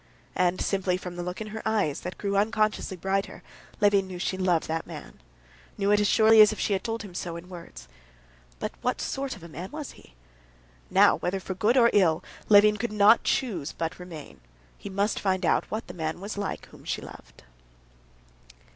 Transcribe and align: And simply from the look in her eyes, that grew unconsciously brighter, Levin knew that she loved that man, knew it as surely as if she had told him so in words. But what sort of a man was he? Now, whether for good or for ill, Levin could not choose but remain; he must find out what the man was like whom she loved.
And 0.35 0.59
simply 0.59 0.97
from 0.97 1.15
the 1.15 1.21
look 1.21 1.41
in 1.41 1.47
her 1.53 1.61
eyes, 1.63 2.01
that 2.01 2.17
grew 2.17 2.35
unconsciously 2.35 2.97
brighter, 2.97 3.43
Levin 3.79 4.07
knew 4.07 4.15
that 4.15 4.23
she 4.25 4.35
loved 4.35 4.67
that 4.67 4.87
man, 4.87 5.19
knew 5.77 5.91
it 5.91 5.99
as 5.99 6.07
surely 6.07 6.41
as 6.41 6.51
if 6.51 6.59
she 6.59 6.73
had 6.73 6.83
told 6.83 7.03
him 7.03 7.13
so 7.13 7.35
in 7.35 7.49
words. 7.49 7.87
But 8.57 8.71
what 8.81 8.99
sort 8.99 9.35
of 9.35 9.43
a 9.43 9.47
man 9.47 9.69
was 9.69 9.91
he? 9.91 10.15
Now, 10.89 11.17
whether 11.17 11.39
for 11.39 11.53
good 11.53 11.77
or 11.77 11.89
for 11.89 11.95
ill, 11.95 12.23
Levin 12.49 12.77
could 12.77 12.91
not 12.91 13.23
choose 13.23 13.73
but 13.73 13.99
remain; 13.99 14.41
he 14.75 14.89
must 14.89 15.19
find 15.19 15.45
out 15.45 15.69
what 15.69 15.85
the 15.85 15.93
man 15.93 16.19
was 16.19 16.35
like 16.35 16.65
whom 16.69 16.83
she 16.83 17.03
loved. 17.03 17.43